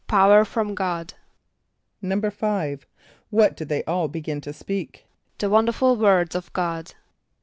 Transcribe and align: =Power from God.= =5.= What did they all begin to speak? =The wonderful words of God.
=Power 0.07 0.45
from 0.45 0.73
God.= 0.73 1.13
=5.= 2.01 2.81
What 3.29 3.55
did 3.55 3.69
they 3.69 3.83
all 3.83 4.07
begin 4.07 4.41
to 4.41 4.51
speak? 4.51 5.05
=The 5.37 5.47
wonderful 5.47 5.95
words 5.95 6.33
of 6.33 6.51
God. 6.53 6.95